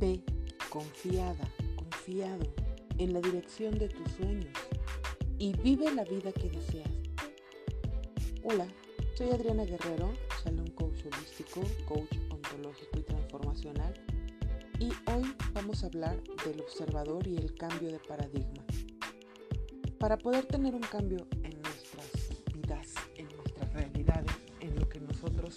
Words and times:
Ve 0.00 0.22
confiada, 0.70 1.52
confiado 1.74 2.46
en 2.98 3.12
la 3.12 3.20
dirección 3.20 3.76
de 3.78 3.88
tus 3.88 4.08
sueños 4.12 4.52
y 5.38 5.52
vive 5.56 5.92
la 5.92 6.04
vida 6.04 6.30
que 6.30 6.48
deseas. 6.48 6.90
Hola, 8.44 8.68
soy 9.16 9.30
Adriana 9.30 9.64
Guerrero, 9.64 10.12
salón 10.44 10.68
coach 10.70 11.04
holístico, 11.04 11.62
coach 11.86 12.16
ontológico 12.30 12.98
y 12.98 13.02
transformacional 13.02 13.94
y 14.78 14.86
hoy 15.10 15.34
vamos 15.52 15.82
a 15.82 15.86
hablar 15.88 16.22
del 16.44 16.60
observador 16.60 17.26
y 17.26 17.36
el 17.36 17.52
cambio 17.54 17.90
de 17.90 17.98
paradigma. 17.98 18.64
Para 19.98 20.16
poder 20.16 20.46
tener 20.46 20.76
un 20.76 20.82
cambio 20.82 21.26
en 21.42 21.60
nuestras 21.60 22.12
vidas, 22.54 22.94
en 23.16 23.26
nuestras 23.36 23.72
realidades, 23.72 24.30
en 24.60 24.76
lo 24.78 24.88
que 24.88 25.00
nosotros 25.00 25.56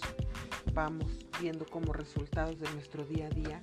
vamos 0.73 1.11
viendo 1.39 1.65
como 1.67 1.93
resultados 1.93 2.59
de 2.59 2.71
nuestro 2.71 3.05
día 3.05 3.27
a 3.27 3.29
día, 3.29 3.61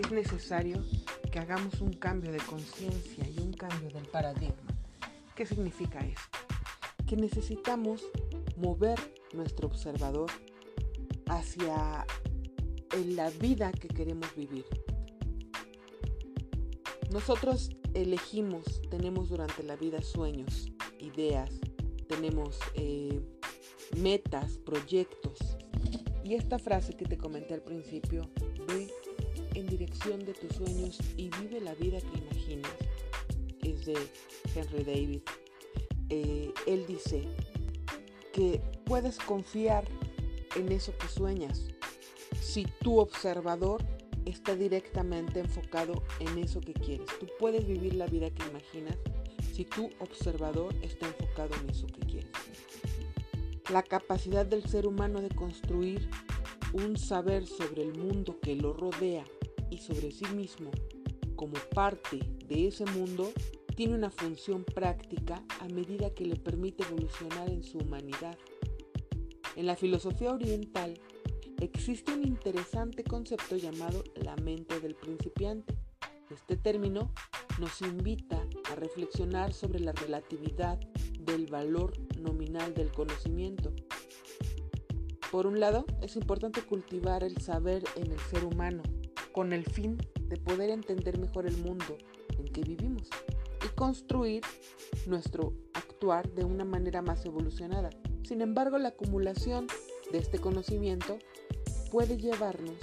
es 0.00 0.10
necesario 0.10 0.82
que 1.30 1.38
hagamos 1.38 1.80
un 1.80 1.92
cambio 1.92 2.32
de 2.32 2.38
conciencia 2.38 3.28
y 3.28 3.38
un 3.38 3.52
cambio 3.52 3.90
del 3.90 4.06
paradigma. 4.06 4.74
¿Qué 5.34 5.44
significa 5.46 6.00
esto? 6.00 6.38
Que 7.06 7.16
necesitamos 7.16 8.02
mover 8.56 8.98
nuestro 9.34 9.68
observador 9.68 10.30
hacia 11.28 12.06
la 13.06 13.30
vida 13.30 13.72
que 13.72 13.88
queremos 13.88 14.34
vivir. 14.34 14.64
Nosotros 17.10 17.70
elegimos, 17.94 18.64
tenemos 18.90 19.28
durante 19.28 19.62
la 19.62 19.76
vida 19.76 20.00
sueños, 20.00 20.72
ideas, 20.98 21.50
tenemos 22.08 22.58
eh, 22.74 23.20
metas, 23.96 24.58
proyectos. 24.58 25.38
Y 26.24 26.34
esta 26.34 26.58
frase 26.58 26.94
que 26.94 27.04
te 27.04 27.18
comenté 27.18 27.54
al 27.54 27.62
principio, 27.62 28.30
en 29.54 29.66
dirección 29.66 30.24
de 30.24 30.34
tus 30.34 30.56
sueños 30.56 30.98
y 31.16 31.30
vive 31.40 31.60
la 31.60 31.74
vida 31.74 31.98
que 32.00 32.18
imaginas, 32.18 32.72
es 33.62 33.86
de 33.86 33.96
Henry 34.54 34.84
David. 34.84 35.20
Eh, 36.08 36.52
él 36.66 36.86
dice 36.86 37.22
que 38.32 38.60
puedes 38.84 39.18
confiar 39.18 39.84
en 40.56 40.72
eso 40.72 40.92
que 40.98 41.08
sueñas 41.08 41.66
si 42.40 42.66
tu 42.80 42.98
observador 42.98 43.84
está 44.24 44.54
directamente 44.54 45.40
enfocado 45.40 46.02
en 46.18 46.38
eso 46.38 46.60
que 46.60 46.72
quieres. 46.72 47.06
Tú 47.18 47.26
puedes 47.38 47.66
vivir 47.66 47.94
la 47.94 48.06
vida 48.06 48.30
que 48.30 48.46
imaginas 48.48 48.96
si 49.52 49.64
tu 49.64 49.90
observador 49.98 50.74
está 50.82 51.06
enfocado 51.06 51.54
en 51.62 51.70
eso 51.70 51.86
que 51.86 52.00
quieres. 52.00 52.30
La 53.70 53.82
capacidad 53.82 54.46
del 54.46 54.64
ser 54.66 54.86
humano 54.86 55.20
de 55.20 55.28
construir 55.28 56.08
un 56.72 56.96
saber 56.96 57.46
sobre 57.46 57.82
el 57.82 57.96
mundo 57.96 58.38
que 58.40 58.56
lo 58.56 58.72
rodea 58.72 59.24
y 59.70 59.78
sobre 59.78 60.10
sí 60.10 60.26
mismo 60.34 60.70
como 61.36 61.54
parte 61.74 62.18
de 62.46 62.66
ese 62.66 62.84
mundo 62.86 63.32
tiene 63.74 63.94
una 63.94 64.10
función 64.10 64.64
práctica 64.64 65.42
a 65.60 65.68
medida 65.68 66.12
que 66.12 66.26
le 66.26 66.36
permite 66.36 66.82
evolucionar 66.82 67.48
en 67.48 67.62
su 67.62 67.78
humanidad. 67.78 68.36
En 69.56 69.66
la 69.66 69.76
filosofía 69.76 70.32
oriental 70.32 71.00
existe 71.60 72.12
un 72.12 72.26
interesante 72.26 73.04
concepto 73.04 73.56
llamado 73.56 74.04
la 74.16 74.36
mente 74.36 74.80
del 74.80 74.94
principiante. 74.94 75.74
Este 76.30 76.56
término 76.56 77.12
nos 77.58 77.80
invita 77.82 78.46
a 78.70 78.74
reflexionar 78.74 79.52
sobre 79.52 79.80
la 79.80 79.92
relatividad 79.92 80.78
del 81.18 81.46
valor 81.46 81.92
nominal 82.18 82.74
del 82.74 82.92
conocimiento. 82.92 83.72
Por 85.30 85.46
un 85.46 85.60
lado, 85.60 85.86
es 86.02 86.16
importante 86.16 86.62
cultivar 86.62 87.22
el 87.22 87.40
saber 87.40 87.84
en 87.96 88.10
el 88.10 88.18
ser 88.18 88.44
humano, 88.44 88.82
con 89.40 89.54
el 89.54 89.64
fin 89.64 89.96
de 90.28 90.36
poder 90.36 90.68
entender 90.68 91.18
mejor 91.18 91.46
el 91.46 91.56
mundo 91.56 91.96
en 92.38 92.44
que 92.52 92.60
vivimos 92.60 93.08
y 93.64 93.68
construir 93.74 94.42
nuestro 95.06 95.54
actuar 95.72 96.28
de 96.32 96.44
una 96.44 96.66
manera 96.66 97.00
más 97.00 97.24
evolucionada. 97.24 97.88
Sin 98.22 98.42
embargo, 98.42 98.76
la 98.76 98.90
acumulación 98.90 99.66
de 100.12 100.18
este 100.18 100.40
conocimiento 100.40 101.18
puede 101.90 102.18
llevarnos 102.18 102.76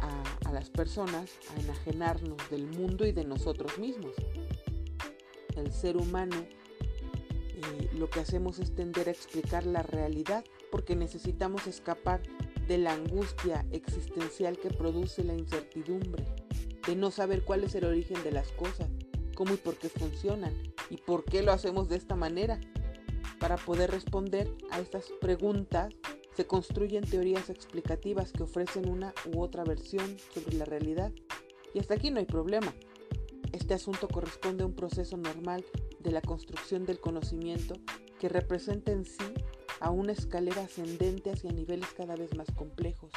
a, 0.00 0.52
las 0.52 0.70
personas 0.70 1.30
a 1.54 1.60
enajenarnos 1.60 2.38
del 2.48 2.66
mundo 2.68 3.04
y 3.04 3.12
de 3.12 3.24
nosotros 3.26 3.78
mismos. 3.78 4.14
El 5.54 5.70
ser 5.70 5.98
humano 5.98 6.46
eh, 7.50 7.90
lo 7.92 8.08
que 8.08 8.20
hacemos 8.20 8.58
es 8.58 8.74
tender 8.74 9.08
a 9.08 9.12
explicar 9.12 9.66
la 9.66 9.82
realidad 9.82 10.46
porque 10.70 10.96
necesitamos 10.96 11.66
escapar 11.66 12.22
de 12.72 12.78
la 12.78 12.94
angustia 12.94 13.66
existencial 13.70 14.58
que 14.58 14.70
produce 14.70 15.22
la 15.22 15.34
incertidumbre, 15.34 16.24
de 16.86 16.96
no 16.96 17.10
saber 17.10 17.44
cuál 17.44 17.64
es 17.64 17.74
el 17.74 17.84
origen 17.84 18.24
de 18.24 18.32
las 18.32 18.50
cosas, 18.52 18.88
cómo 19.34 19.52
y 19.52 19.58
por 19.58 19.76
qué 19.76 19.90
funcionan 19.90 20.54
y 20.88 20.96
por 20.96 21.22
qué 21.26 21.42
lo 21.42 21.52
hacemos 21.52 21.90
de 21.90 21.96
esta 21.96 22.16
manera. 22.16 22.58
Para 23.38 23.58
poder 23.58 23.90
responder 23.90 24.50
a 24.70 24.80
estas 24.80 25.12
preguntas 25.20 25.92
se 26.34 26.46
construyen 26.46 27.04
teorías 27.04 27.50
explicativas 27.50 28.32
que 28.32 28.44
ofrecen 28.44 28.88
una 28.88 29.12
u 29.30 29.42
otra 29.42 29.64
versión 29.64 30.16
sobre 30.32 30.56
la 30.56 30.64
realidad. 30.64 31.12
Y 31.74 31.78
hasta 31.78 31.92
aquí 31.92 32.10
no 32.10 32.20
hay 32.20 32.26
problema. 32.26 32.72
Este 33.52 33.74
asunto 33.74 34.08
corresponde 34.08 34.62
a 34.62 34.66
un 34.66 34.74
proceso 34.74 35.18
normal 35.18 35.62
de 36.00 36.10
la 36.10 36.22
construcción 36.22 36.86
del 36.86 37.00
conocimiento 37.00 37.74
que 38.18 38.30
representa 38.30 38.92
en 38.92 39.04
sí 39.04 39.34
a 39.82 39.90
una 39.90 40.12
escalera 40.12 40.62
ascendente 40.62 41.32
hacia 41.32 41.50
niveles 41.50 41.88
cada 41.96 42.14
vez 42.14 42.36
más 42.36 42.46
complejos. 42.52 43.10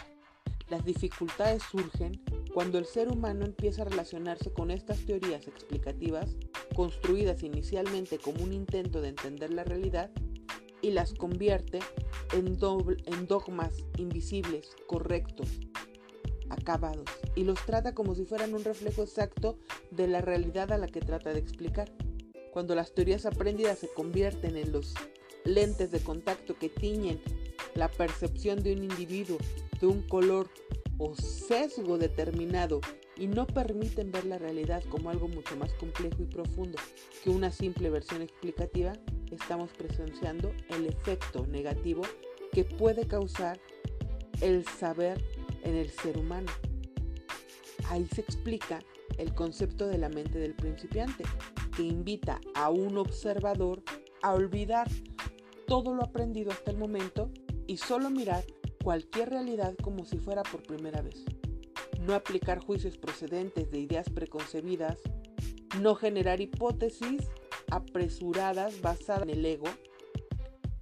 Las 0.67 0.83
dificultades 0.83 1.61
surgen 1.61 2.23
cuando 2.55 2.79
el 2.79 2.85
ser 2.85 3.09
humano 3.09 3.45
empieza 3.45 3.83
a 3.83 3.85
relacionarse 3.85 4.51
con 4.51 4.71
estas 4.71 5.05
teorías 5.05 5.47
explicativas, 5.47 6.35
construidas 6.75 7.43
inicialmente 7.43 8.17
como 8.17 8.43
un 8.43 8.51
intento 8.51 8.99
de 8.99 9.09
entender 9.09 9.53
la 9.53 9.63
realidad, 9.63 10.09
y 10.81 10.91
las 10.91 11.13
convierte 11.13 11.79
en, 12.33 12.57
en 13.05 13.27
dogmas 13.27 13.73
invisibles, 13.97 14.75
correctos, 14.87 15.47
acabados, 16.49 17.09
y 17.35 17.43
los 17.43 17.63
trata 17.65 17.93
como 17.93 18.15
si 18.15 18.25
fueran 18.25 18.55
un 18.55 18.63
reflejo 18.63 19.03
exacto 19.03 19.57
de 19.91 20.07
la 20.07 20.21
realidad 20.21 20.71
a 20.71 20.79
la 20.79 20.87
que 20.87 21.01
trata 21.01 21.31
de 21.31 21.39
explicar. 21.39 21.91
Cuando 22.51 22.73
las 22.73 22.93
teorías 22.93 23.25
aprendidas 23.25 23.79
se 23.79 23.89
convierten 23.89 24.57
en 24.57 24.71
los 24.71 24.93
lentes 25.45 25.91
de 25.91 25.99
contacto 26.01 26.57
que 26.57 26.69
tiñen 26.69 27.21
la 27.75 27.89
percepción 27.89 28.61
de 28.61 28.73
un 28.73 28.83
individuo 28.83 29.37
de 29.79 29.87
un 29.87 30.01
color 30.01 30.49
o 30.97 31.15
sesgo 31.15 31.97
determinado 31.97 32.81
y 33.17 33.27
no 33.27 33.47
permiten 33.47 34.11
ver 34.11 34.25
la 34.25 34.37
realidad 34.37 34.83
como 34.89 35.09
algo 35.09 35.27
mucho 35.27 35.55
más 35.55 35.73
complejo 35.73 36.17
y 36.19 36.25
profundo 36.25 36.77
que 37.23 37.29
una 37.29 37.51
simple 37.51 37.89
versión 37.89 38.21
explicativa, 38.21 38.93
estamos 39.31 39.71
presenciando 39.71 40.53
el 40.69 40.85
efecto 40.85 41.45
negativo 41.47 42.03
que 42.51 42.63
puede 42.63 43.07
causar 43.07 43.59
el 44.41 44.65
saber 44.65 45.23
en 45.63 45.75
el 45.75 45.89
ser 45.89 46.17
humano. 46.17 46.51
Ahí 47.89 48.07
se 48.13 48.21
explica 48.21 48.79
el 49.17 49.33
concepto 49.33 49.87
de 49.87 49.97
la 49.97 50.09
mente 50.09 50.39
del 50.39 50.53
principiante, 50.53 51.23
que 51.75 51.83
invita 51.83 52.39
a 52.53 52.69
un 52.69 52.97
observador 52.97 53.81
a 54.21 54.33
olvidar 54.33 54.87
todo 55.67 55.93
lo 55.93 56.03
aprendido 56.03 56.51
hasta 56.51 56.71
el 56.71 56.77
momento 56.77 57.31
y 57.67 57.77
solo 57.77 58.09
mirar 58.09 58.43
cualquier 58.83 59.29
realidad 59.29 59.75
como 59.81 60.05
si 60.05 60.17
fuera 60.17 60.43
por 60.43 60.63
primera 60.63 61.01
vez. 61.01 61.25
No 62.01 62.13
aplicar 62.13 62.59
juicios 62.63 62.97
procedentes 62.97 63.71
de 63.71 63.79
ideas 63.79 64.09
preconcebidas, 64.09 64.99
no 65.81 65.95
generar 65.95 66.39
hipótesis 66.39 67.23
apresuradas 67.71 68.81
basadas 68.81 69.23
en 69.23 69.31
el 69.31 69.45
ego. 69.45 69.65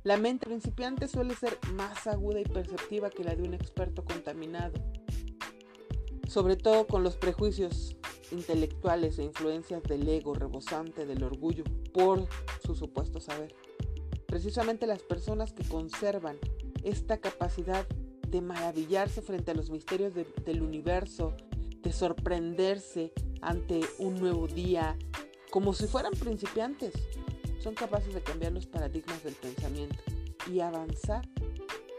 La 0.04 0.18
mente 0.18 0.48
principiante 0.48 1.08
suele 1.08 1.34
ser 1.36 1.58
más 1.74 2.08
aguda 2.08 2.42
y 2.42 2.46
perceptiva 2.46 3.10
que 3.10 3.24
la 3.24 3.36
de 3.36 3.44
un 3.44 3.54
experto 3.54 4.04
contaminado, 4.04 4.74
sobre 6.28 6.58
todo 6.58 6.88
con 6.88 7.04
los 7.04 7.16
prejuicios 7.16 7.96
intelectuales 8.32 9.18
e 9.20 9.24
influencias 9.24 9.82
del 9.84 10.08
ego 10.10 10.34
rebosante, 10.34 11.06
del 11.06 11.24
orgullo, 11.24 11.64
por 11.94 12.28
su 12.66 12.76
supuesto 12.76 13.22
saber. 13.22 13.56
Precisamente 14.34 14.88
las 14.88 15.04
personas 15.04 15.54
que 15.54 15.64
conservan 15.64 16.40
esta 16.84 17.20
capacidad 17.20 17.86
de 18.28 18.42
maravillarse 18.42 19.22
frente 19.22 19.52
a 19.52 19.54
los 19.54 19.70
misterios 19.70 20.16
de, 20.16 20.26
del 20.44 20.64
universo, 20.64 21.36
de 21.84 21.94
sorprenderse 21.94 23.14
ante 23.42 23.82
un 24.00 24.20
nuevo 24.20 24.48
día, 24.48 24.98
como 25.52 25.76
si 25.76 25.86
fueran 25.86 26.14
principiantes, 26.14 26.96
son 27.60 27.76
capaces 27.76 28.16
de 28.16 28.24
cambiar 28.24 28.54
los 28.54 28.66
paradigmas 28.66 29.24
del 29.24 29.36
pensamiento 29.36 30.00
y 30.52 30.62
avanzar 30.62 31.30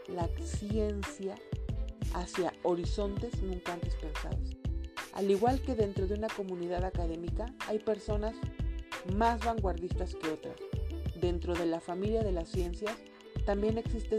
la 0.09 0.27
ciencia 0.43 1.35
hacia 2.15 2.51
horizontes 2.63 3.41
nunca 3.43 3.71
antes 3.71 3.95
pensados. 3.95 4.57
Al 5.13 5.31
igual 5.31 5.61
que 5.61 5.73
dentro 5.73 6.05
de 6.05 6.15
una 6.15 6.27
comunidad 6.27 6.83
académica 6.83 7.45
hay 7.69 7.79
personas 7.79 8.35
más 9.15 9.39
vanguardistas 9.39 10.15
que 10.15 10.27
otras, 10.27 10.57
dentro 11.25 11.55
de 11.55 11.65
la 11.65 11.79
familia 11.79 12.23
de 12.23 12.31
las 12.31 12.49
ciencias 12.49 12.95
también 13.47 13.79
existe, 13.79 14.17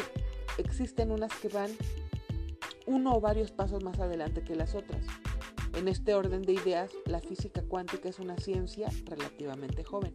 existen 0.59 1.13
unas 1.13 1.33
que 1.35 1.49
van 1.49 1.71
uno 2.85 3.15
o 3.15 3.21
varios 3.21 3.53
pasos 3.53 3.85
más 3.85 4.01
adelante 4.01 4.43
que 4.43 4.57
las 4.57 4.75
otras. 4.75 5.07
En 5.77 5.87
este 5.87 6.15
orden 6.15 6.43
de 6.43 6.55
ideas, 6.55 6.91
la 7.05 7.21
física 7.21 7.63
cuántica 7.63 8.09
es 8.09 8.19
una 8.19 8.37
ciencia 8.39 8.89
relativamente 9.05 9.85
joven, 9.85 10.15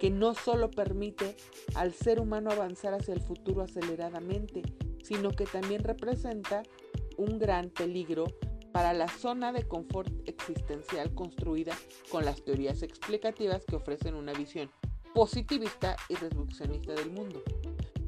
que 0.00 0.10
no 0.10 0.34
solo 0.34 0.68
permite 0.70 1.36
al 1.74 1.92
ser 1.92 2.18
humano 2.18 2.50
avanzar 2.50 2.94
hacia 2.94 3.14
el 3.14 3.20
futuro 3.20 3.62
aceleradamente, 3.62 4.62
sino 5.04 5.30
que 5.30 5.44
también 5.44 5.84
representa 5.84 6.64
un 7.18 7.38
gran 7.38 7.70
peligro 7.70 8.24
para 8.72 8.92
la 8.94 9.06
zona 9.06 9.52
de 9.52 9.68
confort 9.68 10.12
existencial 10.26 11.14
construida 11.14 11.76
con 12.10 12.24
las 12.24 12.42
teorías 12.42 12.82
explicativas 12.82 13.64
que 13.64 13.76
ofrecen 13.76 14.14
una 14.14 14.32
visión 14.32 14.70
positivista 15.14 15.96
y 16.08 16.14
reduccionista 16.14 16.92
del 16.92 17.10
mundo. 17.10 17.42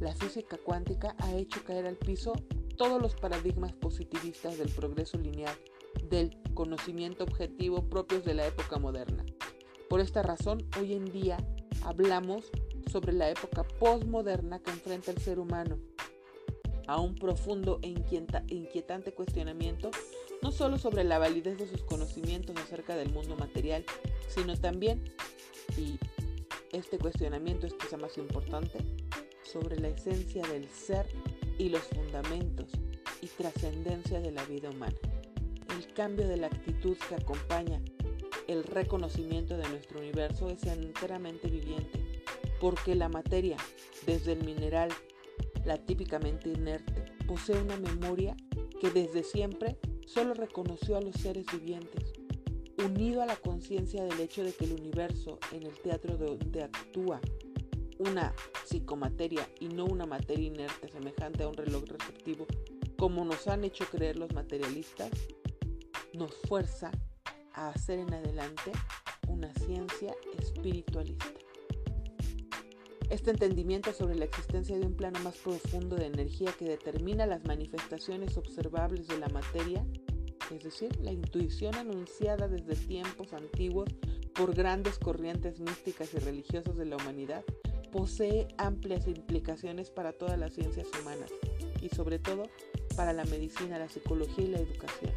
La 0.01 0.15
física 0.15 0.59
cuántica 0.59 1.15
ha 1.19 1.35
hecho 1.35 1.63
caer 1.65 1.87
al 1.87 1.97
piso 1.97 2.33
todos 2.77 3.01
los 3.01 3.15
paradigmas 3.15 3.73
positivistas 3.73 4.59
del 4.59 4.69
progreso 4.71 5.19
lineal, 5.19 5.57
del 6.09 6.37
conocimiento 6.55 7.25
objetivo 7.25 7.89
propios 7.89 8.25
de 8.25 8.35
la 8.35 8.47
época 8.47 8.79
moderna. 8.79 9.25
Por 9.89 10.01
esta 10.01 10.23
razón, 10.23 10.67
hoy 10.79 10.95
en 10.95 11.05
día 11.05 11.37
hablamos 11.83 12.51
sobre 12.91 13.13
la 13.13 13.31
época 13.31 13.65
postmoderna 13.65 14.59
que 14.59 14.71
enfrenta 14.71 15.11
el 15.11 15.19
ser 15.19 15.39
humano 15.39 15.79
a 16.87 17.01
un 17.01 17.15
profundo 17.15 17.79
e 17.83 17.89
inquietante 17.89 19.15
cuestionamiento 19.15 19.91
no 20.43 20.53
solo 20.53 20.77
sobre 20.79 21.05
la 21.05 21.19
validez 21.19 21.57
de 21.59 21.67
sus 21.67 21.83
conocimientos 21.83 22.57
acerca 22.57 22.97
del 22.97 23.11
mundo 23.11 23.35
material, 23.37 23.85
sino 24.29 24.55
también, 24.59 25.03
y 25.79 25.99
este 26.75 26.99
cuestionamiento 26.99 27.67
es 27.67 27.75
quizá 27.75 27.97
más 27.97 28.19
importante, 28.19 28.79
sobre 29.43 29.79
la 29.79 29.89
esencia 29.89 30.43
del 30.49 30.69
ser 30.69 31.07
y 31.59 31.69
los 31.69 31.83
fundamentos 31.83 32.71
y 33.23 33.29
trascendencia 33.29 34.21
de 34.21 34.33
la 34.33 34.45
vida 34.45 34.71
humana. 34.71 34.97
El 35.79 35.93
cambio 35.95 36.27
de 36.27 36.37
la 36.37 36.49
actitud 36.49 36.97
que 37.09 37.15
acompaña 37.15 37.81
el 38.49 38.65
reconocimiento 38.65 39.57
de 39.57 39.69
nuestro 39.69 40.01
universo 40.01 40.49
es 40.49 40.65
enteramente 40.65 41.49
viviente, 41.49 42.01
porque 42.61 42.95
la 42.95 43.09
materia, 43.09 43.57
desde 44.07 44.33
el 44.33 44.45
mineral, 44.45 44.91
la 45.65 45.79
típicamente 45.79 46.49
inerte, 46.49 47.05
posee 47.27 47.61
una 47.63 47.77
memoria 47.77 48.37
que 48.81 48.91
desde 48.91 49.23
siempre 49.23 49.79
solo 50.07 50.35
reconoció 50.35 50.97
a 50.97 51.01
los 51.01 51.15
seres 51.15 51.47
vivientes, 51.53 52.14
unido 52.79 53.23
a 53.23 53.27
la 53.27 53.37
conciencia 53.37 54.05
del 54.05 54.19
hecho 54.21 54.43
de 54.43 54.53
que 54.53 54.65
el 54.65 54.73
universo 54.73 55.39
en 55.53 55.65
el 55.65 55.75
teatro 55.81 56.17
donde 56.17 56.63
actúa 56.63 57.21
una 57.99 58.35
psicomateria 58.65 59.49
y 59.61 59.69
no 59.69 59.85
una 59.85 60.07
materia 60.07 60.47
inerte 60.47 60.89
semejante 60.89 61.45
a 61.45 61.49
un 61.49 61.55
reloj 61.55 61.85
receptivo, 61.87 62.47
como 62.99 63.25
nos 63.25 63.47
han 63.47 63.65
hecho 63.65 63.85
creer 63.87 64.17
los 64.17 64.33
materialistas, 64.33 65.11
nos 66.13 66.35
fuerza 66.49 66.91
a 67.53 67.69
hacer 67.69 67.99
en 67.99 68.13
adelante 68.13 68.73
una 69.29 69.53
ciencia 69.55 70.15
espiritualista. 70.39 71.27
Este 73.11 73.31
entendimiento 73.31 73.93
sobre 73.93 74.17
la 74.17 74.25
existencia 74.25 74.79
de 74.79 74.87
un 74.87 74.97
plano 74.97 75.21
más 75.21 75.37
profundo 75.37 75.97
de 75.97 76.07
energía 76.07 76.53
que 76.59 76.65
determina 76.65 77.27
las 77.27 77.45
manifestaciones 77.45 78.37
observables 78.37 79.07
de 79.07 79.19
la 79.19 79.29
materia, 79.29 79.85
es 80.55 80.65
decir, 80.65 80.97
la 81.01 81.13
intuición 81.13 81.75
anunciada 81.75 82.49
desde 82.49 82.75
tiempos 82.75 83.33
antiguos 83.33 83.89
por 84.35 84.55
grandes 84.55 84.99
corrientes 84.99 85.61
místicas 85.61 86.15
y 86.15 86.19
religiosas 86.19 86.77
de 86.77 86.87
la 86.87 86.97
humanidad, 86.97 87.45
posee 87.93 88.49
amplias 88.59 89.07
implicaciones 89.07 89.91
para 89.91 90.13
todas 90.13 90.39
las 90.39 90.53
ciencias 90.53 90.89
humanas 91.01 91.31
y 91.81 91.89
sobre 91.91 92.19
todo 92.19 92.45
para 92.97 93.13
la 93.13 93.25
medicina, 93.25 93.79
la 93.79 93.89
psicología 93.89 94.45
y 94.45 94.49
la 94.49 94.59
educación. 94.59 95.13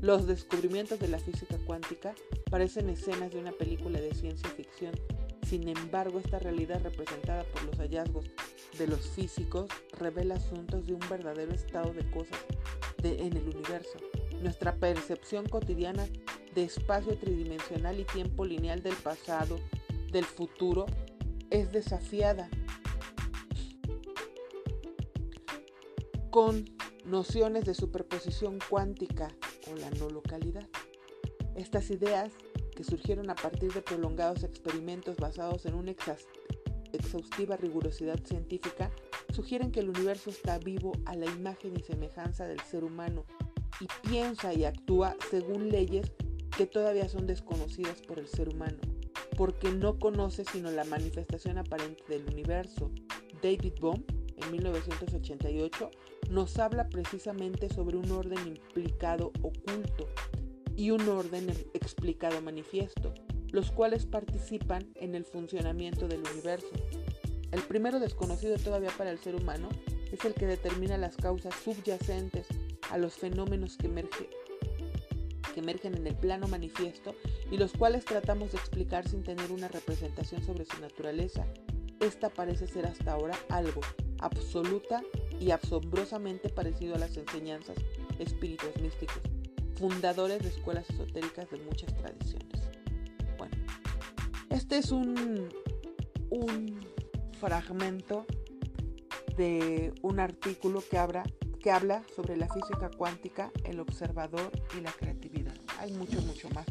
Los 0.00 0.26
descubrimientos 0.26 0.98
de 0.98 1.08
la 1.08 1.18
física 1.18 1.56
cuántica 1.64 2.14
parecen 2.50 2.90
escenas 2.90 3.32
de 3.32 3.38
una 3.38 3.52
película 3.52 4.00
de 4.00 4.14
ciencia 4.14 4.48
ficción 4.50 4.92
sin 5.48 5.68
embargo, 5.68 6.18
esta 6.18 6.40
realidad 6.40 6.80
representada 6.82 7.44
por 7.44 7.62
los 7.62 7.76
hallazgos 7.76 8.26
de 8.78 8.88
los 8.88 9.08
físicos 9.10 9.70
revela 9.92 10.34
asuntos 10.34 10.88
de 10.88 10.94
un 10.94 11.00
verdadero 11.08 11.54
estado 11.54 11.92
de 11.92 12.10
cosas 12.10 12.38
en 13.04 13.36
el 13.36 13.48
universo. 13.48 13.96
Nuestra 14.46 14.76
percepción 14.76 15.48
cotidiana 15.48 16.06
de 16.54 16.62
espacio 16.62 17.18
tridimensional 17.18 17.98
y 17.98 18.04
tiempo 18.04 18.44
lineal 18.44 18.80
del 18.80 18.94
pasado, 18.94 19.58
del 20.12 20.24
futuro, 20.24 20.86
es 21.50 21.72
desafiada 21.72 22.48
con 26.30 26.64
nociones 27.04 27.64
de 27.64 27.74
superposición 27.74 28.60
cuántica 28.70 29.34
o 29.68 29.74
la 29.74 29.90
no 29.90 30.10
localidad. 30.10 30.68
Estas 31.56 31.90
ideas 31.90 32.32
que 32.76 32.84
surgieron 32.84 33.28
a 33.30 33.34
partir 33.34 33.72
de 33.72 33.82
prolongados 33.82 34.44
experimentos 34.44 35.16
basados 35.16 35.66
en 35.66 35.74
una 35.74 35.92
exhaustiva 36.92 37.56
rigurosidad 37.56 38.24
científica, 38.24 38.92
sugieren 39.34 39.72
que 39.72 39.80
el 39.80 39.88
universo 39.88 40.30
está 40.30 40.60
vivo 40.60 40.92
a 41.04 41.16
la 41.16 41.26
imagen 41.26 41.76
y 41.76 41.82
semejanza 41.82 42.46
del 42.46 42.60
ser 42.60 42.84
humano 42.84 43.24
y 43.80 43.86
piensa 44.08 44.54
y 44.54 44.64
actúa 44.64 45.16
según 45.30 45.68
leyes 45.68 46.12
que 46.56 46.66
todavía 46.66 47.08
son 47.08 47.26
desconocidas 47.26 48.00
por 48.02 48.18
el 48.18 48.26
ser 48.26 48.48
humano, 48.48 48.78
porque 49.36 49.70
no 49.70 49.98
conoce 49.98 50.44
sino 50.44 50.70
la 50.70 50.84
manifestación 50.84 51.58
aparente 51.58 52.02
del 52.08 52.24
universo. 52.26 52.90
David 53.42 53.74
Bohm, 53.80 54.02
en 54.36 54.50
1988, 54.50 55.90
nos 56.30 56.58
habla 56.58 56.88
precisamente 56.88 57.68
sobre 57.68 57.96
un 57.96 58.10
orden 58.10 58.38
implicado 58.46 59.32
oculto 59.42 60.08
y 60.76 60.90
un 60.90 61.06
orden 61.08 61.50
explicado 61.74 62.40
manifiesto, 62.40 63.12
los 63.50 63.70
cuales 63.70 64.06
participan 64.06 64.90
en 64.94 65.14
el 65.14 65.24
funcionamiento 65.24 66.08
del 66.08 66.22
universo. 66.32 66.70
El 67.52 67.62
primero 67.62 68.00
desconocido 68.00 68.56
todavía 68.56 68.90
para 68.96 69.10
el 69.10 69.18
ser 69.18 69.34
humano 69.34 69.68
es 70.10 70.24
el 70.24 70.34
que 70.34 70.46
determina 70.46 70.96
las 70.98 71.16
causas 71.16 71.54
subyacentes 71.62 72.46
a 72.90 72.98
los 72.98 73.14
fenómenos 73.14 73.76
que, 73.76 73.88
que 75.54 75.60
emergen 75.60 75.96
en 75.96 76.06
el 76.06 76.14
plano 76.14 76.48
manifiesto 76.48 77.14
y 77.50 77.56
los 77.56 77.72
cuales 77.72 78.04
tratamos 78.04 78.52
de 78.52 78.58
explicar 78.58 79.08
sin 79.08 79.22
tener 79.22 79.50
una 79.52 79.68
representación 79.68 80.44
sobre 80.44 80.64
su 80.64 80.80
naturaleza. 80.80 81.46
Esta 82.00 82.28
parece 82.28 82.66
ser 82.66 82.86
hasta 82.86 83.12
ahora 83.12 83.38
algo 83.48 83.80
absoluta 84.20 85.02
y 85.40 85.50
asombrosamente 85.50 86.48
parecido 86.48 86.94
a 86.94 86.98
las 86.98 87.16
enseñanzas 87.16 87.76
espíritus 88.18 88.76
místicos 88.80 89.22
fundadores 89.76 90.42
de 90.42 90.48
escuelas 90.48 90.88
esotéricas 90.90 91.50
de 91.50 91.58
muchas 91.58 91.94
tradiciones. 91.96 92.62
Bueno, 93.36 93.56
este 94.50 94.78
es 94.78 94.90
un, 94.90 95.48
un 96.30 96.80
fragmento 97.38 98.26
de 99.36 99.92
un 100.02 100.18
artículo 100.18 100.82
que 100.88 100.96
habla, 100.98 101.24
que 101.66 101.72
habla 101.72 102.04
sobre 102.14 102.36
la 102.36 102.46
física 102.46 102.92
cuántica, 102.96 103.50
el 103.64 103.80
observador 103.80 104.52
y 104.78 104.80
la 104.82 104.92
creatividad. 104.92 105.56
Hay 105.80 105.90
mucho, 105.90 106.22
mucho 106.22 106.48
más 106.50 106.64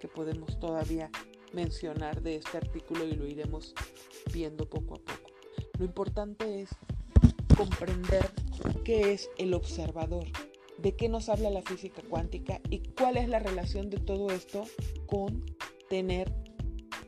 que 0.00 0.08
podemos 0.08 0.58
todavía 0.58 1.10
mencionar 1.52 2.22
de 2.22 2.36
este 2.36 2.56
artículo 2.56 3.04
y 3.04 3.12
lo 3.12 3.26
iremos 3.26 3.74
viendo 4.32 4.66
poco 4.66 4.94
a 4.94 4.98
poco. 5.00 5.30
Lo 5.78 5.84
importante 5.84 6.62
es 6.62 6.70
comprender 7.58 8.30
qué 8.86 9.12
es 9.12 9.28
el 9.36 9.52
observador, 9.52 10.24
de 10.78 10.96
qué 10.96 11.10
nos 11.10 11.28
habla 11.28 11.50
la 11.50 11.60
física 11.60 12.00
cuántica 12.08 12.62
y 12.70 12.78
cuál 12.98 13.18
es 13.18 13.28
la 13.28 13.40
relación 13.40 13.90
de 13.90 13.98
todo 13.98 14.30
esto 14.30 14.64
con 15.04 15.44
tener 15.90 16.32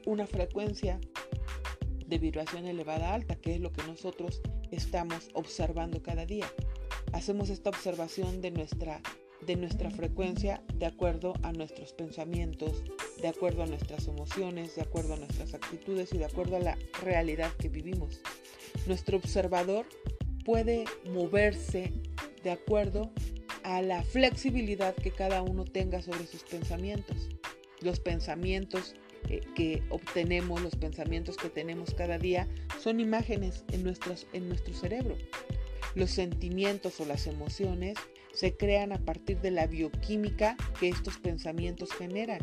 una 0.04 0.26
frecuencia 0.26 1.00
de 2.06 2.18
vibración 2.18 2.66
elevada 2.66 3.14
alta, 3.14 3.36
que 3.36 3.54
es 3.54 3.62
lo 3.62 3.72
que 3.72 3.82
nosotros 3.84 4.42
estamos 4.70 5.30
observando 5.32 6.02
cada 6.02 6.26
día. 6.26 6.46
Hacemos 7.12 7.50
esta 7.50 7.70
observación 7.70 8.40
de 8.40 8.50
nuestra, 8.50 9.00
de 9.46 9.56
nuestra 9.56 9.90
frecuencia 9.90 10.62
de 10.74 10.86
acuerdo 10.86 11.34
a 11.42 11.52
nuestros 11.52 11.92
pensamientos, 11.92 12.82
de 13.20 13.28
acuerdo 13.28 13.62
a 13.62 13.66
nuestras 13.66 14.06
emociones, 14.06 14.76
de 14.76 14.82
acuerdo 14.82 15.14
a 15.14 15.16
nuestras 15.16 15.54
actitudes 15.54 16.12
y 16.12 16.18
de 16.18 16.24
acuerdo 16.24 16.56
a 16.56 16.60
la 16.60 16.78
realidad 17.02 17.50
que 17.58 17.68
vivimos. 17.68 18.20
Nuestro 18.86 19.16
observador 19.16 19.86
puede 20.44 20.84
moverse 21.12 21.92
de 22.42 22.50
acuerdo 22.50 23.10
a 23.62 23.82
la 23.82 24.02
flexibilidad 24.02 24.94
que 24.94 25.10
cada 25.10 25.42
uno 25.42 25.64
tenga 25.64 26.02
sobre 26.02 26.26
sus 26.26 26.44
pensamientos. 26.44 27.28
Los 27.80 28.00
pensamientos 28.00 28.94
eh, 29.28 29.40
que 29.54 29.82
obtenemos, 29.90 30.62
los 30.62 30.76
pensamientos 30.76 31.36
que 31.36 31.50
tenemos 31.50 31.94
cada 31.94 32.18
día, 32.18 32.48
son 32.80 33.00
imágenes 33.00 33.64
en, 33.72 33.80
en 34.32 34.48
nuestro 34.48 34.74
cerebro. 34.74 35.16
Los 35.94 36.10
sentimientos 36.10 37.00
o 37.00 37.04
las 37.04 37.26
emociones 37.26 37.96
se 38.32 38.56
crean 38.56 38.92
a 38.92 38.98
partir 38.98 39.40
de 39.40 39.50
la 39.50 39.66
bioquímica 39.66 40.56
que 40.78 40.88
estos 40.88 41.18
pensamientos 41.18 41.92
generan 41.92 42.40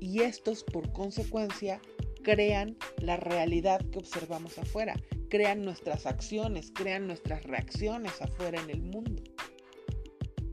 y 0.00 0.22
estos 0.22 0.62
por 0.62 0.92
consecuencia 0.92 1.80
crean 2.22 2.76
la 2.98 3.16
realidad 3.16 3.80
que 3.90 3.98
observamos 3.98 4.58
afuera, 4.58 4.94
crean 5.28 5.64
nuestras 5.64 6.06
acciones, 6.06 6.72
crean 6.74 7.06
nuestras 7.06 7.42
reacciones 7.44 8.20
afuera 8.20 8.60
en 8.60 8.70
el 8.70 8.82
mundo 8.82 9.22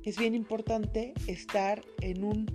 es 0.03 0.17
bien 0.17 0.35
importante 0.35 1.13
estar 1.27 1.81
en 2.01 2.25
un 2.25 2.45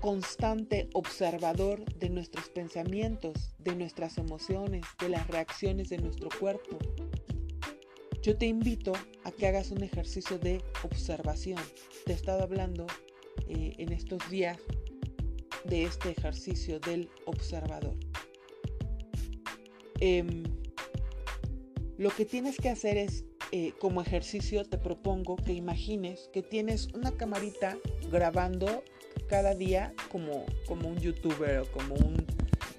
constante 0.00 0.88
observador 0.94 1.84
de 1.96 2.08
nuestros 2.08 2.48
pensamientos, 2.48 3.54
de 3.58 3.76
nuestras 3.76 4.16
emociones, 4.18 4.86
de 4.98 5.10
las 5.10 5.26
reacciones 5.28 5.90
de 5.90 5.98
nuestro 5.98 6.28
cuerpo. 6.40 6.78
Yo 8.26 8.36
te 8.36 8.46
invito 8.46 8.92
a 9.22 9.30
que 9.30 9.46
hagas 9.46 9.70
un 9.70 9.84
ejercicio 9.84 10.36
de 10.40 10.60
observación. 10.82 11.60
Te 12.04 12.10
he 12.10 12.14
estado 12.16 12.42
hablando 12.42 12.88
eh, 13.48 13.74
en 13.78 13.92
estos 13.92 14.18
días 14.28 14.58
de 15.64 15.84
este 15.84 16.10
ejercicio 16.10 16.80
del 16.80 17.08
observador. 17.26 17.96
Em, 20.00 20.42
lo 21.98 22.10
que 22.10 22.24
tienes 22.24 22.56
que 22.56 22.68
hacer 22.68 22.96
es, 22.96 23.24
eh, 23.52 23.74
como 23.78 24.02
ejercicio, 24.02 24.64
te 24.64 24.76
propongo 24.76 25.36
que 25.36 25.52
imagines 25.52 26.28
que 26.32 26.42
tienes 26.42 26.88
una 26.94 27.12
camarita 27.12 27.78
grabando 28.10 28.82
cada 29.28 29.54
día 29.54 29.94
como, 30.10 30.46
como 30.66 30.88
un 30.88 30.98
youtuber 30.98 31.60
o 31.60 31.70
como 31.70 31.94
un 31.94 32.26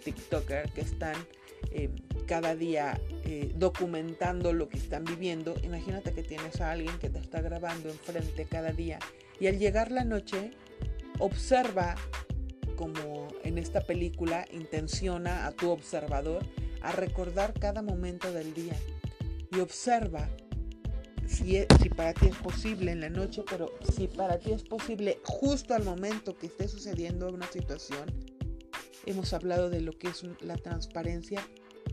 TikToker 0.04 0.74
que 0.74 0.82
están 0.82 1.16
em, 1.72 1.96
cada 2.28 2.56
día 2.56 3.02
eh, 3.24 3.52
documentando 3.56 4.54
lo 4.54 4.70
que 4.70 4.78
están 4.78 5.04
viviendo. 5.06 5.56
Imagínate 5.64 6.14
que 6.14 6.22
tienes 6.22 6.62
a 6.62 6.72
alguien 6.72 7.00
que 7.00 7.10
te 7.10 7.20
está 7.20 7.42
grabando 7.42 7.90
enfrente 7.90 8.46
cada 8.46 8.72
día 8.72 9.00
y 9.40 9.48
al 9.48 9.58
llegar 9.58 9.92
la 9.92 10.04
noche 10.04 10.52
observa 11.20 11.96
como 12.76 13.28
en 13.44 13.58
esta 13.58 13.82
película 13.82 14.46
intenciona 14.52 15.48
a 15.48 15.52
tu 15.52 15.72
observador 15.72 16.44
a 16.82 16.92
recordar 16.92 17.54
cada 17.60 17.82
momento 17.82 18.32
del 18.32 18.54
día 18.54 18.76
y 19.52 19.60
observa 19.60 20.30
si, 21.26 21.66
si, 21.82 21.90
para 21.90 22.14
ti 22.14 22.28
es 22.28 22.36
posible 22.36 22.92
en 22.92 23.02
la 23.02 23.10
noche, 23.10 23.44
pero 23.50 23.72
si 23.94 24.08
para 24.08 24.38
ti 24.38 24.52
es 24.52 24.64
posible 24.64 25.20
justo 25.24 25.74
al 25.74 25.84
momento 25.84 26.38
que 26.38 26.48
esté 26.48 26.68
sucediendo 26.68 27.28
una 27.28 27.48
situación, 27.48 28.06
hemos 29.06 29.34
hablado 29.34 29.70
de 29.70 29.82
lo 29.82 29.92
que 29.92 30.08
es 30.08 30.24
la 30.42 30.56
transparencia, 30.56 31.42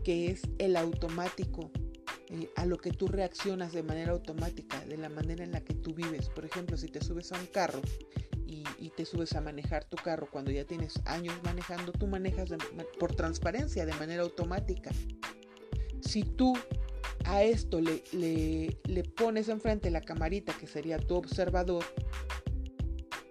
que 0.05 0.29
es 0.29 0.43
el 0.59 0.77
automático, 0.77 1.71
eh, 2.29 2.47
a 2.55 2.65
lo 2.67 2.77
que 2.77 2.91
tú 2.91 3.07
reaccionas 3.07 3.73
de 3.73 3.81
manera 3.81 4.11
automática, 4.11 4.79
de 4.85 4.97
la 4.97 5.09
manera 5.09 5.43
en 5.43 5.51
la 5.51 5.61
que 5.61 5.73
tú 5.73 5.95
vives. 5.95 6.29
Por 6.29 6.45
ejemplo, 6.45 6.77
si 6.77 6.87
te 6.87 7.03
subes 7.03 7.31
a 7.31 7.39
un 7.39 7.47
carro 7.47 7.81
y, 8.45 8.63
te 8.95 9.03
subes 9.03 9.33
a 9.33 9.41
manejar 9.41 9.83
tu 9.83 9.97
carro 9.97 10.29
cuando 10.31 10.51
ya 10.51 10.63
tienes 10.63 11.01
años 11.05 11.35
manejando, 11.43 11.91
tú 11.91 12.07
manejas 12.07 12.49
por 12.97 13.13
transparencia, 13.13 13.85
de 13.85 13.93
manera 13.95 14.23
automática. 14.23 14.89
Si 15.99 16.23
tú 16.23 16.53
a 17.25 17.43
esto 17.43 17.81
le, 17.81 18.03
le, 18.13 19.03
pones 19.03 19.49
enfrente 19.49 19.89
la 19.89 19.99
camarita 19.99 20.53
que 20.53 20.67
sería 20.67 20.97
tu 20.97 21.15
observador 21.15 21.83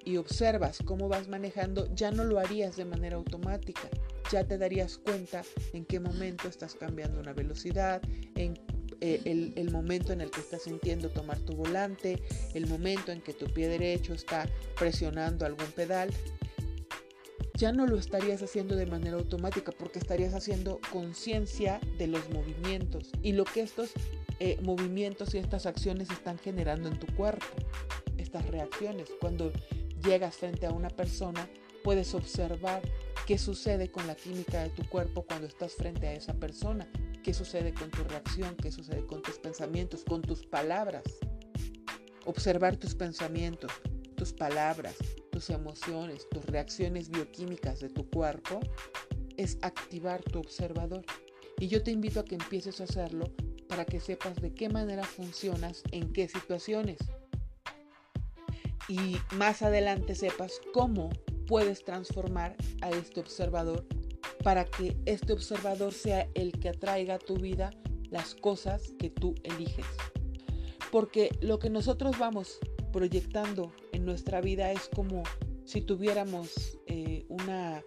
y 0.04 0.18
observas 0.18 0.80
cómo 0.84 1.08
vas 1.08 1.28
manejando, 1.28 1.88
ya 1.94 2.10
no 2.10 2.24
lo 2.24 2.38
harías 2.38 2.76
de 2.76 2.84
manera 2.84 3.16
automática. 3.16 3.88
Ya 4.32 4.44
te 4.44 4.58
darías 4.58 4.98
cuenta 4.98 5.42
en 5.72 5.84
qué 5.84 6.00
momento 6.00 6.48
estás 6.48 6.74
cambiando 6.74 7.20
una 7.20 7.32
velocidad, 7.32 8.02
en 8.34 8.58
eh, 9.00 9.52
el, 9.56 9.70
momento 9.70 10.12
en 10.12 10.20
el 10.20 10.30
que 10.30 10.40
estás 10.40 10.62
sintiendo 10.62 11.10
tomar 11.10 11.38
tu 11.40 11.54
volante, 11.54 12.22
el 12.54 12.66
momento 12.66 13.12
en 13.12 13.20
que 13.20 13.34
tu 13.34 13.46
pie 13.46 13.68
derecho 13.68 14.14
está 14.14 14.48
presionando 14.76 15.44
algún 15.44 15.70
pedal 15.72 16.10
ya 17.56 17.70
no 17.70 17.86
lo 17.86 17.96
estarías 17.96 18.42
haciendo 18.42 18.74
de 18.74 18.86
manera 18.86 19.16
automática 19.16 19.72
porque 19.72 20.00
estarías 20.00 20.34
haciendo 20.34 20.80
conciencia 20.90 21.80
de 21.98 22.08
los 22.08 22.28
movimientos 22.30 23.10
y 23.22 23.32
lo 23.32 23.44
que 23.44 23.60
estos 23.62 23.92
eh, 24.40 24.58
movimientos 24.62 25.34
y 25.34 25.38
estas 25.38 25.66
acciones 25.66 26.10
están 26.10 26.38
generando 26.38 26.88
en 26.88 26.98
tu 26.98 27.06
cuerpo, 27.14 27.46
estas 28.18 28.46
reacciones. 28.48 29.08
Cuando 29.20 29.52
llegas 30.04 30.36
frente 30.36 30.66
a 30.66 30.72
una 30.72 30.90
persona, 30.90 31.48
puedes 31.84 32.14
observar 32.14 32.82
qué 33.26 33.38
sucede 33.38 33.92
con 33.92 34.06
la 34.08 34.16
química 34.16 34.62
de 34.62 34.70
tu 34.70 34.88
cuerpo 34.88 35.22
cuando 35.22 35.46
estás 35.46 35.74
frente 35.74 36.08
a 36.08 36.14
esa 36.14 36.32
persona, 36.34 36.90
qué 37.22 37.32
sucede 37.32 37.72
con 37.74 37.90
tu 37.90 38.02
reacción, 38.04 38.56
qué 38.56 38.72
sucede 38.72 39.06
con 39.06 39.22
tus 39.22 39.38
pensamientos, 39.38 40.02
con 40.02 40.22
tus 40.22 40.44
palabras. 40.46 41.04
Observar 42.24 42.76
tus 42.76 42.94
pensamientos, 42.94 43.70
tus 44.16 44.32
palabras, 44.32 44.96
tus 45.30 45.50
emociones, 45.50 46.26
tus 46.30 46.44
reacciones 46.46 47.10
bioquímicas 47.10 47.80
de 47.80 47.90
tu 47.90 48.08
cuerpo, 48.08 48.60
es 49.36 49.58
activar 49.60 50.22
tu 50.22 50.38
observador. 50.38 51.04
Y 51.58 51.68
yo 51.68 51.82
te 51.82 51.90
invito 51.90 52.20
a 52.20 52.24
que 52.24 52.36
empieces 52.36 52.80
a 52.80 52.84
hacerlo 52.84 53.30
para 53.68 53.84
que 53.84 54.00
sepas 54.00 54.40
de 54.40 54.54
qué 54.54 54.70
manera 54.70 55.04
funcionas, 55.04 55.82
en 55.92 56.12
qué 56.14 56.28
situaciones. 56.28 56.98
Y 58.88 59.16
más 59.36 59.62
adelante 59.62 60.14
sepas 60.14 60.60
cómo 60.72 61.10
puedes 61.46 61.84
transformar 61.84 62.56
a 62.80 62.90
este 62.90 63.20
observador 63.20 63.86
para 64.42 64.64
que 64.64 64.96
este 65.06 65.32
observador 65.32 65.92
sea 65.92 66.28
el 66.34 66.52
que 66.52 66.70
atraiga 66.70 67.14
a 67.14 67.18
tu 67.18 67.36
vida 67.36 67.70
las 68.10 68.34
cosas 68.34 68.94
que 68.98 69.10
tú 69.10 69.34
eliges. 69.42 69.86
Porque 70.92 71.30
lo 71.40 71.58
que 71.58 71.70
nosotros 71.70 72.18
vamos 72.18 72.58
proyectando 72.92 73.72
en 73.92 74.04
nuestra 74.04 74.40
vida 74.40 74.70
es 74.70 74.88
como 74.94 75.24
si 75.64 75.80
tuviéramos 75.80 76.78
eh, 76.86 77.24
una 77.28 77.82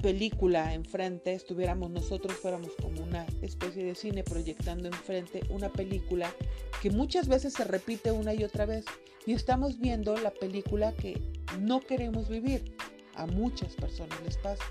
película 0.00 0.74
enfrente, 0.74 1.34
estuviéramos 1.34 1.90
nosotros, 1.90 2.34
fuéramos 2.34 2.70
como 2.80 3.02
una 3.02 3.26
especie 3.42 3.84
de 3.84 3.94
cine 3.94 4.24
proyectando 4.24 4.88
enfrente 4.88 5.42
una 5.50 5.70
película 5.70 6.32
que 6.80 6.90
muchas 6.90 7.28
veces 7.28 7.52
se 7.52 7.64
repite 7.64 8.10
una 8.10 8.32
y 8.32 8.44
otra 8.44 8.64
vez 8.64 8.84
y 9.26 9.32
estamos 9.32 9.78
viendo 9.78 10.16
la 10.16 10.30
película 10.30 10.92
que 10.94 11.20
no 11.58 11.80
queremos 11.80 12.28
vivir. 12.28 12.76
A 13.14 13.26
muchas 13.26 13.74
personas 13.74 14.18
les 14.24 14.36
pasa. 14.38 14.64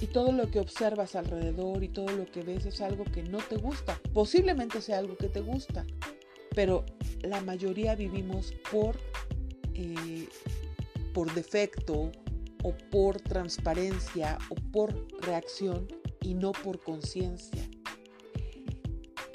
Y 0.00 0.06
todo 0.06 0.32
lo 0.32 0.50
que 0.50 0.58
observas 0.58 1.14
alrededor 1.14 1.84
y 1.84 1.88
todo 1.88 2.08
lo 2.08 2.26
que 2.26 2.42
ves 2.42 2.66
es 2.66 2.80
algo 2.80 3.04
que 3.04 3.22
no 3.22 3.38
te 3.38 3.56
gusta. 3.56 4.00
Posiblemente 4.12 4.80
sea 4.80 4.98
algo 4.98 5.16
que 5.16 5.28
te 5.28 5.40
gusta, 5.40 5.86
pero 6.54 6.84
la 7.20 7.40
mayoría 7.42 7.94
vivimos 7.94 8.52
por, 8.72 8.98
eh, 9.74 10.26
por 11.14 11.32
defecto 11.34 12.10
o 12.64 12.74
por 12.90 13.20
transparencia 13.20 14.38
o 14.48 14.56
por 14.72 15.06
reacción 15.22 15.86
y 16.20 16.34
no 16.34 16.50
por 16.50 16.80
conciencia. 16.82 17.68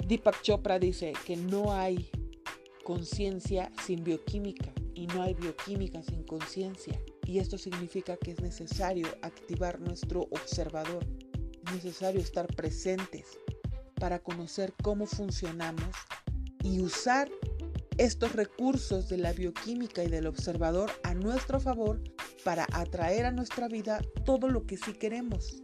Deepak 0.06 0.42
Chopra 0.42 0.78
dice 0.78 1.12
que 1.24 1.36
no 1.36 1.72
hay 1.72 2.10
conciencia 2.84 3.70
sin 3.86 4.04
bioquímica 4.04 4.72
y 4.98 5.06
no 5.06 5.22
hay 5.22 5.34
bioquímica 5.34 6.02
sin 6.02 6.24
conciencia. 6.24 7.00
Y 7.24 7.38
esto 7.38 7.56
significa 7.56 8.16
que 8.16 8.32
es 8.32 8.40
necesario 8.40 9.06
activar 9.22 9.80
nuestro 9.80 10.22
observador, 10.32 11.06
es 11.66 11.72
necesario 11.72 12.20
estar 12.20 12.48
presentes 12.48 13.38
para 13.94 14.18
conocer 14.18 14.74
cómo 14.82 15.06
funcionamos 15.06 15.94
y 16.64 16.80
usar 16.80 17.30
estos 17.96 18.32
recursos 18.32 19.08
de 19.08 19.18
la 19.18 19.32
bioquímica 19.32 20.02
y 20.02 20.08
del 20.08 20.26
observador 20.26 20.90
a 21.04 21.14
nuestro 21.14 21.60
favor 21.60 22.02
para 22.44 22.66
atraer 22.72 23.24
a 23.24 23.30
nuestra 23.30 23.68
vida 23.68 24.00
todo 24.24 24.48
lo 24.48 24.66
que 24.66 24.78
sí 24.78 24.94
queremos. 24.94 25.62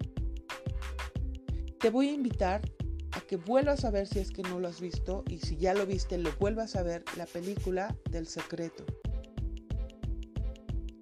Te 1.80 1.90
voy 1.90 2.08
a 2.10 2.12
invitar 2.12 2.62
a 3.10 3.20
que 3.20 3.36
vuelvas 3.36 3.84
a 3.84 3.90
ver 3.90 4.06
si 4.06 4.20
es 4.20 4.30
que 4.30 4.42
no 4.42 4.60
lo 4.60 4.68
has 4.68 4.80
visto 4.80 5.24
y 5.28 5.40
si 5.40 5.56
ya 5.56 5.74
lo 5.74 5.86
viste, 5.86 6.18
lo 6.18 6.30
vuelvas 6.38 6.76
a 6.76 6.84
ver 6.84 7.04
la 7.16 7.26
película 7.26 7.96
del 8.10 8.28
secreto. 8.28 8.84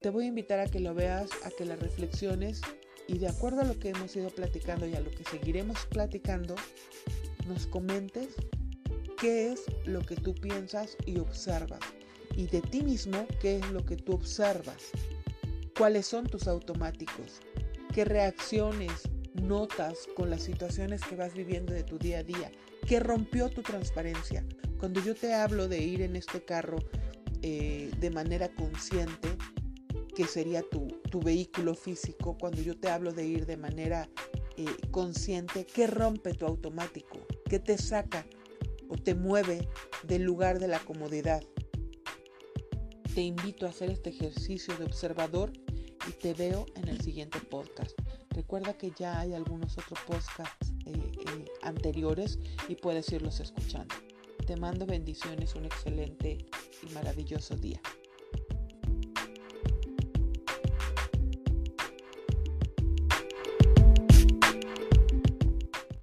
Te 0.03 0.11
voy 0.11 0.25
a 0.25 0.29
invitar 0.29 0.59
a 0.59 0.67
que 0.67 0.81
lo 0.81 0.95
veas, 0.95 1.31
a 1.45 1.51
que 1.51 1.65
la 1.65 1.77
reflexiones 1.77 2.61
y 3.07 3.19
de 3.19 3.29
acuerdo 3.29 3.61
a 3.61 3.65
lo 3.65 3.79
que 3.79 3.91
hemos 3.91 4.17
ido 4.17 4.31
platicando 4.31 4.89
y 4.89 4.95
a 4.95 5.01
lo 5.01 5.11
que 5.13 5.23
seguiremos 5.23 5.87
platicando, 5.87 6.57
nos 7.47 7.69
comentes 7.69 8.35
qué 9.21 9.53
es 9.53 9.63
lo 9.85 10.01
que 10.01 10.17
tú 10.17 10.35
piensas 10.35 10.97
y 11.07 11.21
observas. 11.21 11.79
Y 12.35 12.47
de 12.47 12.63
ti 12.63 12.83
mismo, 12.83 13.29
qué 13.41 13.59
es 13.59 13.71
lo 13.71 13.85
que 13.85 13.97
tú 13.97 14.15
observas. 14.15 14.91
¿Cuáles 15.79 16.07
son 16.07 16.27
tus 16.27 16.49
automáticos? 16.49 17.41
¿Qué 17.95 18.05
reacciones 18.05 19.09
notas 19.35 20.09
con 20.17 20.31
las 20.31 20.43
situaciones 20.43 21.03
que 21.03 21.15
vas 21.15 21.33
viviendo 21.33 21.73
de 21.73 21.85
tu 21.85 21.99
día 21.99 22.19
a 22.19 22.25
día? 22.25 22.51
¿Qué 22.89 22.99
rompió 22.99 23.51
tu 23.51 23.63
transparencia? 23.63 24.45
Cuando 24.79 25.01
yo 25.01 25.15
te 25.15 25.33
hablo 25.33 25.69
de 25.69 25.79
ir 25.79 26.03
en 26.03 26.17
este 26.17 26.45
carro 26.45 26.79
eh, 27.43 27.93
de 27.99 28.11
manera 28.11 28.49
consciente, 28.49 29.37
que 30.15 30.27
sería 30.27 30.63
tu, 30.63 30.89
tu, 31.11 31.21
vehículo 31.21 31.75
físico, 31.75 32.37
cuando 32.39 32.61
yo 32.63 32.79
te 32.79 32.89
hablo 32.89 33.13
de 33.13 33.27
ir 33.27 33.47
de 33.47 33.57
manera 33.57 34.09
eh, 34.57 34.67
consciente, 34.91 35.67
¿qué 35.67 35.87
rompe 35.87 36.35
tu 36.35 36.47
automático? 36.47 37.19
¿Qué 37.49 37.59
te 37.59 37.79
saca 37.79 38.27
o 38.93 38.97
te 38.97 39.15
mueve 39.15 39.69
del 40.05 40.23
lugar 40.23 40.59
de 40.59 40.69
la 40.69 40.79
comodidad. 40.81 41.43
Te 43.15 43.23
invito 43.23 43.67
a 43.67 43.71
hacer 43.71 43.91
este 43.91 44.11
ejercicio 44.11 44.77
de 44.77 44.85
observador 44.85 45.53
y 46.09 46.13
te 46.13 46.35
veo 46.35 46.67
en 46.75 46.89
el 46.89 47.01
siguiente 47.01 47.41
podcast. 47.41 47.99
Recuerda 48.31 48.77
que 48.77 48.93
ya 48.99 49.21
hay 49.21 49.35
algunos 49.35 49.79
otros 49.79 49.99
podcasts 50.07 50.73
eh, 50.87 50.93
eh, 50.93 51.45
anteriores 51.63 52.39
y 52.69 52.75
puedes 52.75 53.11
irlos 53.13 53.41
escuchando. 53.41 53.95
Te 54.47 54.57
mando 54.57 54.85
bendiciones, 54.87 55.55
un 55.55 55.65
excelente 55.65 56.39
y 56.83 56.93
maravilloso 56.95 57.57
día. 57.57 57.81